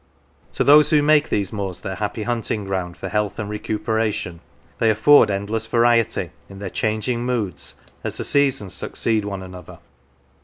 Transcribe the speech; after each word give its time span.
To 0.53 0.63
those 0.63 0.89
who 0.89 1.03
make 1.03 1.29
these 1.29 1.53
moors 1.53 1.81
their 1.81 1.93
happy 1.93 2.23
hunting 2.23 2.65
ground 2.65 2.97
for 2.97 3.07
health 3.07 3.37
and 3.37 3.47
recuperation 3.47 4.39
they 4.79 4.89
afford 4.89 5.29
endless 5.29 5.67
variety 5.67 6.31
in 6.49 6.57
their 6.57 6.71
changing 6.71 7.23
moods 7.23 7.75
as 8.03 8.17
the 8.17 8.23
seasons 8.23 8.73
succeed 8.73 9.25
one 9.25 9.43
another. 9.43 9.77